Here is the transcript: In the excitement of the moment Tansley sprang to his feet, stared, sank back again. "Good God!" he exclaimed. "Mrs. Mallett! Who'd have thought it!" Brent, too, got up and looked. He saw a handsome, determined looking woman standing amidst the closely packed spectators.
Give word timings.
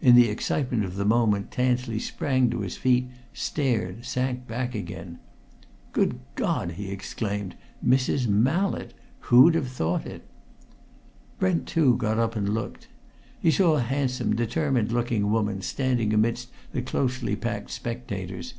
In 0.00 0.16
the 0.16 0.28
excitement 0.28 0.84
of 0.84 0.96
the 0.96 1.04
moment 1.04 1.52
Tansley 1.52 2.00
sprang 2.00 2.50
to 2.50 2.62
his 2.62 2.76
feet, 2.76 3.08
stared, 3.32 4.04
sank 4.04 4.48
back 4.48 4.74
again. 4.74 5.20
"Good 5.92 6.18
God!" 6.34 6.72
he 6.72 6.90
exclaimed. 6.90 7.54
"Mrs. 7.86 8.26
Mallett! 8.26 8.92
Who'd 9.30 9.54
have 9.54 9.68
thought 9.68 10.04
it!" 10.04 10.24
Brent, 11.38 11.68
too, 11.68 11.96
got 11.96 12.18
up 12.18 12.34
and 12.34 12.48
looked. 12.52 12.88
He 13.38 13.52
saw 13.52 13.76
a 13.76 13.80
handsome, 13.82 14.34
determined 14.34 14.90
looking 14.90 15.30
woman 15.30 15.60
standing 15.62 16.12
amidst 16.12 16.48
the 16.72 16.82
closely 16.82 17.36
packed 17.36 17.70
spectators. 17.70 18.54